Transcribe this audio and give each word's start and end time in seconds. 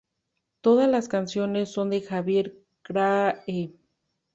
Todas 0.61 0.89
las 0.89 1.07
canciones 1.07 1.69
son 1.71 1.91
de 1.91 2.01
Javier 2.01 2.55
Krahe. 2.81 3.75